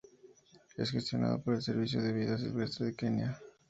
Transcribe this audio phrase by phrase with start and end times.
[0.77, 3.39] Es gestionado por el Servicio de Vida Silvestre de Kenia.